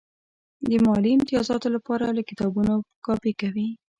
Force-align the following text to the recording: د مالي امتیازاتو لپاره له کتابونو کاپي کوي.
د 0.69 0.71
مالي 0.85 1.11
امتیازاتو 1.15 1.67
لپاره 1.75 2.05
له 2.17 2.21
کتابونو 2.29 2.73
کاپي 3.05 3.33
کوي. 3.41 3.67